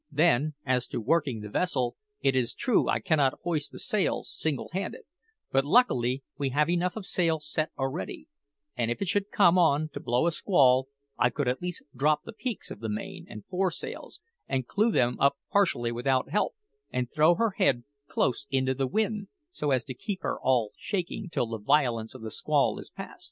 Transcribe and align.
Then, 0.09 0.55
as 0.65 0.87
to 0.87 0.99
working 0.99 1.41
the 1.41 1.47
vessel, 1.49 1.95
it 2.21 2.35
is 2.35 2.55
true 2.55 2.89
I 2.89 2.99
cannot 2.99 3.37
hoist 3.43 3.71
the 3.71 3.77
sails 3.77 4.33
single 4.35 4.69
handed, 4.73 5.03
but 5.51 5.63
luckily 5.63 6.23
we 6.39 6.49
have 6.49 6.71
enough 6.71 6.95
of 6.95 7.05
sail 7.05 7.39
set 7.39 7.69
already; 7.77 8.27
and 8.75 8.89
if 8.89 8.99
it 8.99 9.07
should 9.07 9.29
come 9.29 9.59
on 9.59 9.89
to 9.89 9.99
blow 9.99 10.25
a 10.25 10.31
squall, 10.31 10.87
I 11.19 11.29
could 11.29 11.47
at 11.47 11.61
least 11.61 11.83
drop 11.95 12.23
the 12.23 12.33
peaks 12.33 12.71
of 12.71 12.79
the 12.79 12.89
main 12.89 13.27
and 13.29 13.45
fore 13.45 13.69
sails, 13.69 14.21
and 14.47 14.65
clew 14.67 14.91
them 14.91 15.17
up 15.19 15.37
partially 15.51 15.91
without 15.91 16.31
help, 16.31 16.55
and 16.89 17.07
throw 17.11 17.35
her 17.35 17.51
head 17.59 17.83
close 18.07 18.47
into 18.49 18.73
the 18.73 18.87
wind, 18.87 19.27
so 19.51 19.69
as 19.69 19.83
to 19.83 19.93
keep 19.93 20.23
her 20.23 20.41
all 20.41 20.71
shaking 20.79 21.29
till 21.29 21.45
the 21.45 21.59
violence 21.59 22.15
of 22.15 22.23
the 22.23 22.31
squall 22.31 22.79
is 22.79 22.89
past. 22.89 23.19